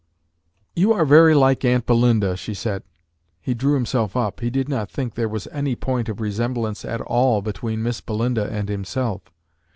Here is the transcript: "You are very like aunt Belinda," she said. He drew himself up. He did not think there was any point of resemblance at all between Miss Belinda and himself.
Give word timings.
"You 0.75 0.93
are 0.93 1.05
very 1.05 1.35
like 1.35 1.63
aunt 1.63 1.85
Belinda," 1.85 2.35
she 2.35 2.55
said. 2.55 2.81
He 3.39 3.53
drew 3.53 3.75
himself 3.75 4.17
up. 4.17 4.39
He 4.39 4.49
did 4.49 4.67
not 4.67 4.89
think 4.89 5.13
there 5.13 5.29
was 5.29 5.45
any 5.51 5.75
point 5.75 6.09
of 6.09 6.19
resemblance 6.19 6.83
at 6.83 7.01
all 7.01 7.43
between 7.43 7.83
Miss 7.83 8.01
Belinda 8.01 8.47
and 8.51 8.67
himself. 8.67 9.31